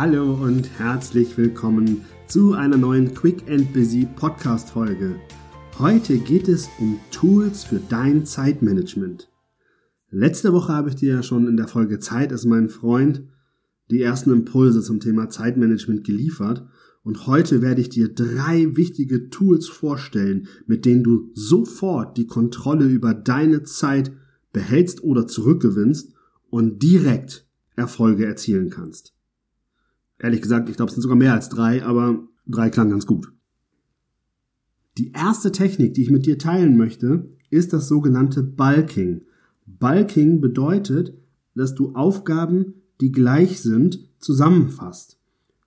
[0.00, 5.16] Hallo und herzlich willkommen zu einer neuen Quick and Busy Podcast Folge.
[5.76, 9.28] Heute geht es um Tools für dein Zeitmanagement.
[10.10, 13.24] Letzte Woche habe ich dir ja schon in der Folge Zeit ist mein Freund
[13.90, 16.64] die ersten Impulse zum Thema Zeitmanagement geliefert
[17.02, 22.86] und heute werde ich dir drei wichtige Tools vorstellen, mit denen du sofort die Kontrolle
[22.86, 24.12] über deine Zeit
[24.52, 26.12] behältst oder zurückgewinnst
[26.50, 29.17] und direkt Erfolge erzielen kannst.
[30.18, 33.32] Ehrlich gesagt, ich glaube, es sind sogar mehr als drei, aber drei klang ganz gut.
[34.96, 39.22] Die erste Technik, die ich mit dir teilen möchte, ist das sogenannte Bulking.
[39.66, 41.14] Bulking bedeutet,
[41.54, 45.18] dass du Aufgaben, die gleich sind, zusammenfasst.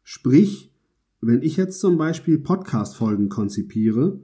[0.04, 0.74] Sprich,
[1.22, 4.20] wenn ich jetzt zum Beispiel Podcast-Folgen konzipiere,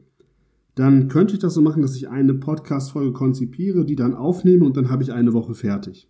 [0.76, 4.76] dann könnte ich das so machen, dass ich eine Podcast-Folge konzipiere, die dann aufnehme und
[4.78, 6.10] dann habe ich eine Woche fertig.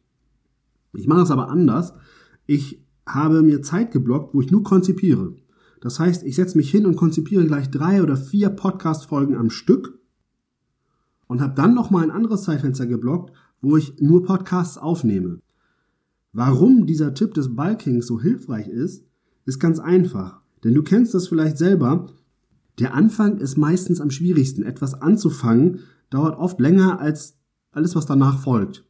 [0.93, 1.93] Ich mache es aber anders.
[2.48, 5.36] Ich habe mir Zeit geblockt, wo ich nur konzipiere.
[5.82, 10.00] Das heißt, ich setze mich hin und konzipiere gleich drei oder vier Podcast-Folgen am Stück
[11.28, 15.40] und habe dann nochmal ein anderes Zeitfenster geblockt, wo ich nur Podcasts aufnehme.
[16.34, 19.04] Warum dieser Tipp des Bulkings so hilfreich ist,
[19.46, 20.41] ist ganz einfach.
[20.63, 22.08] Denn du kennst das vielleicht selber.
[22.80, 24.63] Der Anfang ist meistens am schwierigsten.
[24.63, 27.38] Etwas anzufangen dauert oft länger als
[27.72, 28.85] alles, was danach folgt.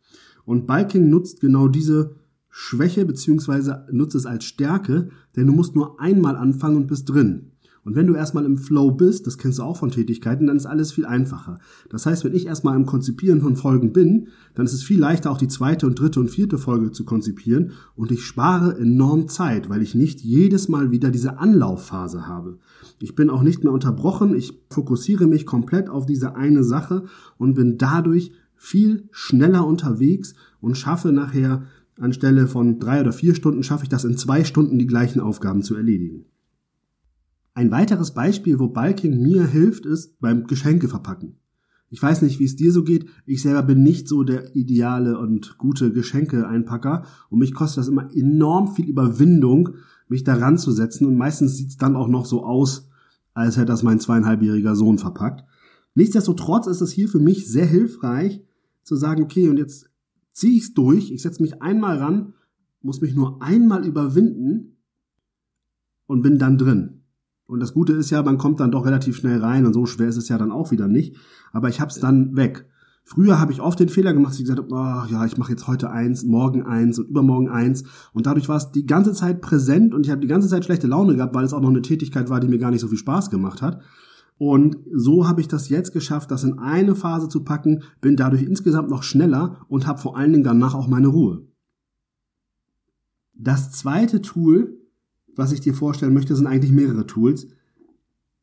[0.46, 2.16] Und Bulking nutzt genau diese
[2.60, 7.52] Schwäche beziehungsweise nutze es als Stärke, denn du musst nur einmal anfangen und bist drin.
[7.84, 10.66] Und wenn du erstmal im Flow bist, das kennst du auch von Tätigkeiten, dann ist
[10.66, 11.60] alles viel einfacher.
[11.92, 15.30] Das heißt, wenn ich erstmal im Konzipieren von Folgen bin, dann ist es viel leichter,
[15.30, 19.70] auch die zweite und dritte und vierte Folge zu konzipieren und ich spare enorm Zeit,
[19.70, 22.58] weil ich nicht jedes Mal wieder diese Anlaufphase habe.
[23.00, 27.04] Ich bin auch nicht mehr unterbrochen, ich fokussiere mich komplett auf diese eine Sache
[27.38, 31.64] und bin dadurch viel schneller unterwegs und schaffe nachher
[32.00, 35.64] Anstelle von drei oder vier Stunden schaffe ich das in zwei Stunden die gleichen Aufgaben
[35.64, 36.26] zu erledigen.
[37.54, 41.38] Ein weiteres Beispiel, wo Bulking mir hilft, ist beim Geschenke verpacken.
[41.90, 43.08] Ich weiß nicht, wie es dir so geht.
[43.26, 48.14] Ich selber bin nicht so der ideale und gute Geschenke-Einpacker und mich kostet das immer
[48.14, 49.70] enorm viel Überwindung,
[50.10, 52.90] mich daran zu setzen und meistens sieht es dann auch noch so aus,
[53.34, 55.46] als hätte das mein zweieinhalbjähriger Sohn verpackt.
[55.96, 58.44] Nichtsdestotrotz ist es hier für mich sehr hilfreich
[58.84, 59.90] zu sagen, okay, und jetzt
[60.38, 62.34] ziehe ich es durch, ich setze mich einmal ran,
[62.84, 64.78] muss mich nur einmal überwinden
[66.06, 67.02] und bin dann drin.
[67.48, 70.08] Und das Gute ist ja, man kommt dann doch relativ schnell rein und so schwer
[70.08, 71.16] ist es ja dann auch wieder nicht.
[71.54, 72.70] Aber ich habe es dann weg.
[73.04, 75.54] Früher habe ich oft den Fehler gemacht, dass ich gesagt habe, oh, ja, ich mache
[75.54, 77.86] jetzt heute eins, morgen eins und übermorgen eins.
[78.14, 80.86] Und dadurch war es die ganze Zeit präsent und ich habe die ganze Zeit schlechte
[80.86, 82.98] Laune gehabt, weil es auch noch eine Tätigkeit war, die mir gar nicht so viel
[82.98, 83.82] Spaß gemacht hat.
[84.38, 88.44] Und so habe ich das jetzt geschafft, das in eine Phase zu packen, bin dadurch
[88.44, 91.48] insgesamt noch schneller und habe vor allen Dingen danach auch meine Ruhe.
[93.34, 94.80] Das zweite Tool,
[95.36, 97.48] was ich dir vorstellen möchte, sind eigentlich mehrere Tools,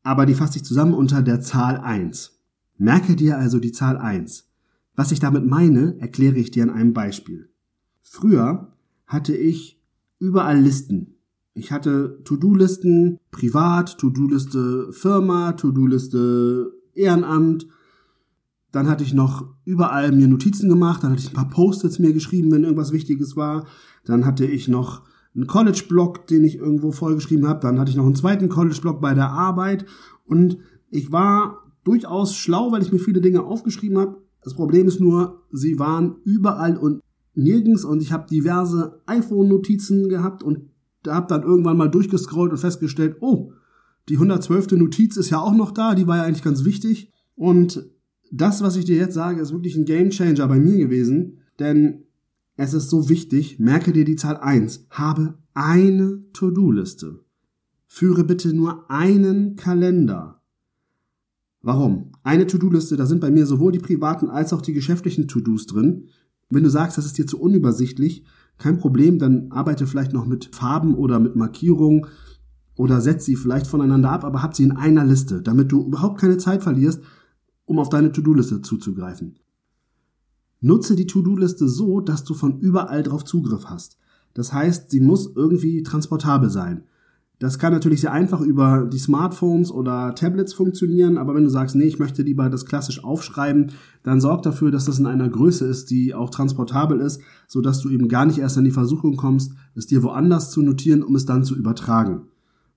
[0.03, 2.39] aber die fasse ich zusammen unter der Zahl 1.
[2.77, 4.49] Merke dir also die Zahl 1.
[4.95, 7.49] Was ich damit meine, erkläre ich dir an einem Beispiel.
[8.01, 8.73] Früher
[9.07, 9.81] hatte ich
[10.19, 11.14] überall Listen.
[11.57, 17.67] Ich hatte To-Do-Listen privat, To-Do-Liste Firma, To-Do-Liste Ehrenamt.
[18.73, 22.11] Dann hatte ich noch überall mir Notizen gemacht, dann hatte ich ein paar Post-its mir
[22.11, 23.65] geschrieben, wenn irgendwas Wichtiges war.
[24.03, 27.61] Dann hatte ich noch einen College-Blog, den ich irgendwo vollgeschrieben habe.
[27.61, 29.85] Dann hatte ich noch einen zweiten College-Blog bei der Arbeit.
[30.25, 30.57] Und
[30.89, 34.17] ich war durchaus schlau, weil ich mir viele Dinge aufgeschrieben habe.
[34.43, 36.99] Das Problem ist nur, sie waren überall und
[37.33, 40.69] nirgends und ich habe diverse iPhone-Notizen gehabt und
[41.07, 43.51] da habe dann irgendwann mal durchgescrollt und festgestellt, oh,
[44.09, 44.71] die 112.
[44.71, 47.11] Notiz ist ja auch noch da, die war ja eigentlich ganz wichtig.
[47.35, 47.89] Und
[48.31, 52.03] das, was ich dir jetzt sage, ist wirklich ein Game Changer bei mir gewesen, denn
[52.57, 57.19] es ist so wichtig, merke dir die Zahl 1, habe eine To-Do-Liste.
[57.87, 60.41] Führe bitte nur einen Kalender.
[61.61, 62.11] Warum?
[62.23, 66.07] Eine To-Do-Liste, da sind bei mir sowohl die privaten als auch die geschäftlichen To-Dos drin.
[66.49, 68.23] Wenn du sagst, das ist dir zu unübersichtlich,
[68.57, 72.07] kein Problem, dann arbeite vielleicht noch mit Farben oder mit Markierungen
[72.75, 76.19] oder setz sie vielleicht voneinander ab, aber hab sie in einer Liste, damit du überhaupt
[76.19, 77.01] keine Zeit verlierst,
[77.65, 79.39] um auf deine To-Do-Liste zuzugreifen.
[80.61, 83.97] Nutze die To-Do-Liste so, dass du von überall drauf Zugriff hast.
[84.33, 86.83] Das heißt, sie muss irgendwie transportabel sein.
[87.39, 91.75] Das kann natürlich sehr einfach über die Smartphones oder Tablets funktionieren, aber wenn du sagst,
[91.75, 93.71] nee, ich möchte lieber das klassisch aufschreiben,
[94.03, 97.81] dann sorg dafür, dass das in einer Größe ist, die auch transportabel ist, so dass
[97.81, 101.15] du eben gar nicht erst an die Versuchung kommst, es dir woanders zu notieren, um
[101.15, 102.27] es dann zu übertragen.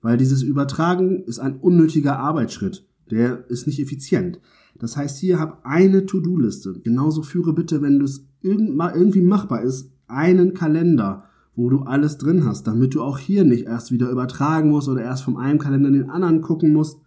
[0.03, 2.85] Weil dieses Übertragen ist ein unnötiger Arbeitsschritt.
[3.11, 4.41] Der ist nicht effizient.
[4.79, 6.81] Das heißt, hier hab eine To-Do-Liste.
[6.83, 11.28] Genauso führe bitte, wenn es irgendwie machbar ist, einen Kalender
[11.59, 15.03] wo du alles drin hast, damit du auch hier nicht erst wieder übertragen musst oder
[15.03, 17.01] erst vom einen Kalender in den anderen gucken musst.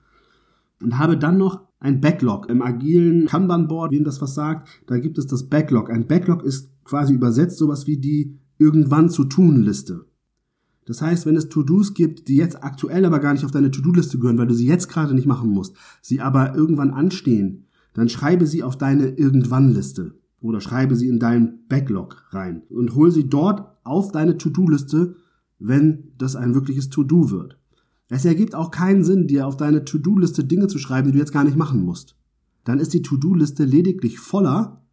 [0.83, 5.18] Und habe dann noch ein Backlog im agilen Kanban-Board, wem das was sagt, da gibt
[5.18, 5.89] es das Backlog.
[5.89, 10.06] Ein Backlog ist quasi übersetzt sowas wie die irgendwann zu tun Liste.
[10.86, 14.19] Das heißt, wenn es To-Dos gibt, die jetzt aktuell aber gar nicht auf deine To-Do-Liste
[14.19, 18.45] gehören, weil du sie jetzt gerade nicht machen musst, sie aber irgendwann anstehen, dann schreibe
[18.45, 23.77] sie auf deine Irgendwann-Liste oder schreibe sie in deinen Backlog rein und hol sie dort
[23.83, 25.15] auf deine To-Do-Liste,
[25.59, 27.57] wenn das ein wirkliches To-Do wird.
[28.09, 31.31] Es ergibt auch keinen Sinn, dir auf deine To-Do-Liste Dinge zu schreiben, die du jetzt
[31.31, 32.15] gar nicht machen musst.
[32.63, 34.83] Dann ist die To-Do-Liste lediglich voller,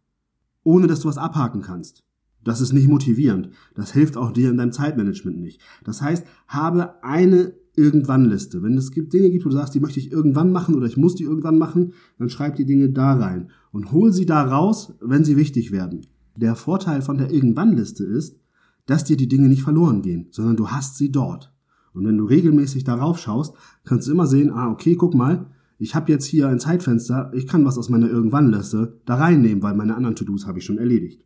[0.63, 2.03] ohne dass du was abhaken kannst.
[2.43, 3.49] Das ist nicht motivierend.
[3.75, 5.61] Das hilft auch dir in deinem Zeitmanagement nicht.
[5.83, 8.61] Das heißt, habe eine Irgendwann-Liste.
[8.61, 10.97] Wenn es gibt Dinge gibt, wo du sagst, die möchte ich irgendwann machen oder ich
[10.97, 14.93] muss die irgendwann machen, dann schreib die Dinge da rein und hol sie da raus,
[15.01, 16.01] wenn sie wichtig werden.
[16.35, 18.37] Der Vorteil von der Irgendwann-Liste ist,
[18.85, 21.53] dass dir die Dinge nicht verloren gehen, sondern du hast sie dort.
[21.93, 23.55] Und wenn du regelmäßig darauf schaust,
[23.85, 25.47] kannst du immer sehen, ah, okay, guck mal,
[25.77, 29.75] ich habe jetzt hier ein Zeitfenster, ich kann was aus meiner Irgendwann-Liste da reinnehmen, weil
[29.75, 31.23] meine anderen To-Dos habe ich schon erledigt.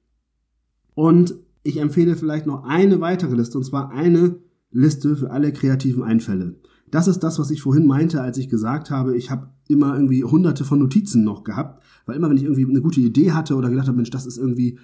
[0.93, 4.35] Und ich empfehle vielleicht noch eine weitere Liste, und zwar eine
[4.73, 6.55] Liste für alle kreativen Einfälle.
[6.91, 10.23] Das ist das, was ich vorhin meinte, als ich gesagt habe, ich habe immer irgendwie
[10.23, 13.69] hunderte von Notizen noch gehabt, weil immer wenn ich irgendwie eine gute Idee hatte oder
[13.69, 14.77] gedacht habe, Mensch, das ist irgendwie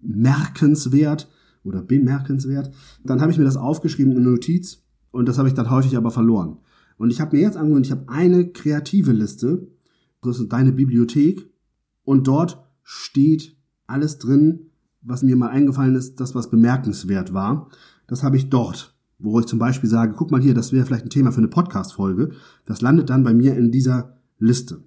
[0.00, 1.28] merkenswert
[1.62, 2.72] oder bemerkenswert,
[3.04, 5.96] dann habe ich mir das aufgeschrieben in eine Notiz und das habe ich dann häufig
[5.96, 6.58] aber verloren.
[6.96, 9.68] Und ich habe mir jetzt angewöhnt, ich habe eine kreative Liste,
[10.22, 11.48] das ist deine Bibliothek
[12.04, 14.70] und dort steht alles drin,
[15.02, 17.68] was mir mal eingefallen ist, das was bemerkenswert war.
[18.06, 21.04] Das habe ich dort wo ich zum Beispiel sage, guck mal hier, das wäre vielleicht
[21.04, 22.30] ein Thema für eine Podcast-Folge.
[22.64, 24.82] Das landet dann bei mir in dieser Liste.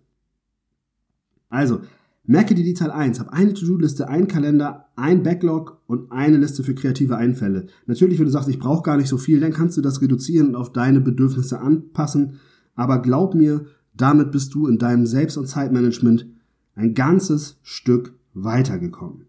[1.50, 1.81] Also,
[2.25, 6.63] merke dir die Zahl 1, hab eine To-Do-Liste, ein Kalender, ein Backlog und eine Liste
[6.63, 7.68] für kreative Einfälle.
[7.85, 10.50] Natürlich, wenn du sagst, ich brauche gar nicht so viel, dann kannst du das reduzieren
[10.50, 12.39] und auf deine Bedürfnisse anpassen.
[12.75, 13.65] Aber glaub mir,
[13.95, 16.27] damit bist du in deinem Selbst- und Zeitmanagement
[16.75, 19.25] ein ganzes Stück weitergekommen.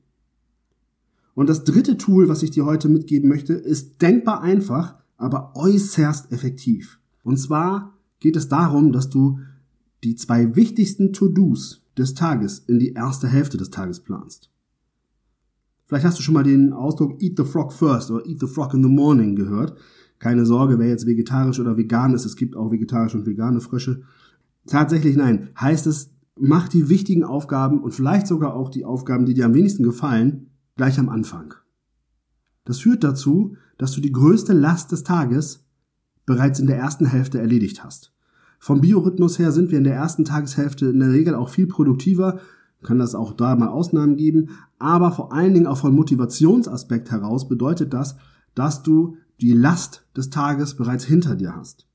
[1.38, 6.32] Und das dritte Tool, was ich dir heute mitgeben möchte, ist denkbar einfach, aber äußerst
[6.32, 6.99] effektiv.
[7.23, 9.38] Und zwar geht es darum, dass du
[10.02, 14.50] die zwei wichtigsten To-Dos des Tages in die erste Hälfte des Tages planst.
[15.87, 18.75] Vielleicht hast du schon mal den Ausdruck Eat the Frog first oder Eat the Frog
[18.75, 19.79] in the morning gehört.
[20.19, 24.02] Keine Sorge, wer jetzt vegetarisch oder vegan ist, es gibt auch vegetarische und vegane Frösche.
[24.67, 29.35] Tatsächlich nein, heißt es, mach die wichtigen Aufgaben und vielleicht sogar auch die Aufgaben, die
[29.35, 31.52] dir am wenigsten gefallen, gleich am Anfang.
[32.64, 35.66] Das führt dazu, dass du die größte Last des Tages
[36.25, 38.14] bereits in der ersten Hälfte erledigt hast.
[38.58, 42.40] Vom Biorhythmus her sind wir in der ersten Tageshälfte in der Regel auch viel produktiver,
[42.82, 47.48] kann das auch da mal Ausnahmen geben, aber vor allen Dingen auch von Motivationsaspekt heraus
[47.48, 48.16] bedeutet das,
[48.54, 51.86] dass du die Last des Tages bereits hinter dir hast.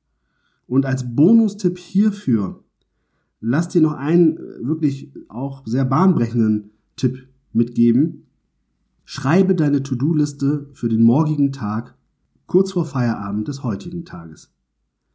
[0.68, 2.64] Und als Bonustipp hierfür,
[3.40, 8.26] lass dir noch einen äh, wirklich auch sehr bahnbrechenden Tipp mitgeben.
[9.06, 11.96] Schreibe deine To-Do-Liste für den morgigen Tag
[12.48, 14.54] kurz vor Feierabend des heutigen Tages.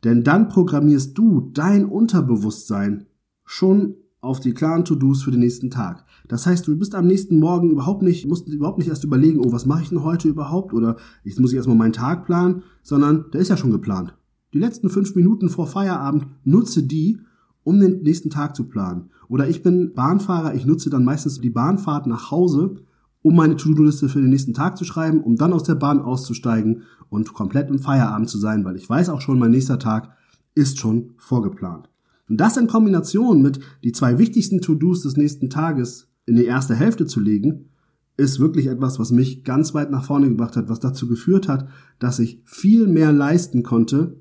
[0.05, 3.07] Denn dann programmierst du dein Unterbewusstsein
[3.45, 6.05] schon auf die klaren To-Dos für den nächsten Tag.
[6.27, 9.53] Das heißt, du bist am nächsten Morgen überhaupt nicht, musst überhaupt nicht erst überlegen, oh,
[9.53, 10.75] was mache ich denn heute überhaupt?
[10.75, 14.15] Oder jetzt muss ich erstmal meinen Tag planen, sondern der ist ja schon geplant.
[14.53, 17.21] Die letzten fünf Minuten vor Feierabend nutze die,
[17.65, 19.11] um den nächsten Tag zu planen.
[19.29, 22.77] Oder ich bin Bahnfahrer, ich nutze dann meistens die Bahnfahrt nach Hause,
[23.23, 26.83] um meine To-Do-Liste für den nächsten Tag zu schreiben, um dann aus der Bahn auszusteigen
[27.09, 30.17] und komplett im Feierabend zu sein, weil ich weiß auch schon, mein nächster Tag
[30.55, 31.89] ist schon vorgeplant.
[32.29, 36.75] Und das in Kombination mit die zwei wichtigsten To-Dos des nächsten Tages in die erste
[36.75, 37.71] Hälfte zu legen,
[38.17, 41.69] ist wirklich etwas, was mich ganz weit nach vorne gebracht hat, was dazu geführt hat,
[41.99, 44.21] dass ich viel mehr leisten konnte,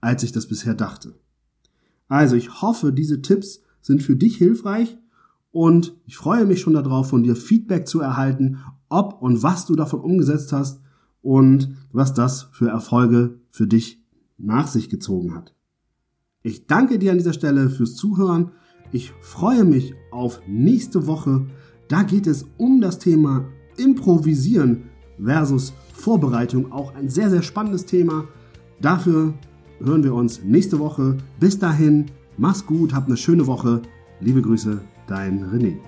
[0.00, 1.14] als ich das bisher dachte.
[2.06, 4.98] Also ich hoffe, diese Tipps sind für dich hilfreich
[5.50, 9.74] und ich freue mich schon darauf, von dir Feedback zu erhalten, ob und was du
[9.74, 10.80] davon umgesetzt hast
[11.22, 14.02] und was das für Erfolge für dich
[14.36, 15.54] nach sich gezogen hat.
[16.42, 18.52] Ich danke dir an dieser Stelle fürs Zuhören.
[18.92, 21.46] Ich freue mich auf nächste Woche.
[21.88, 24.84] Da geht es um das Thema Improvisieren
[25.22, 26.72] versus Vorbereitung.
[26.72, 28.24] Auch ein sehr, sehr spannendes Thema.
[28.80, 29.34] Dafür
[29.80, 31.16] hören wir uns nächste Woche.
[31.40, 33.82] Bis dahin, mach's gut, hab eine schöne Woche.
[34.20, 35.78] Liebe Grüße, dein René.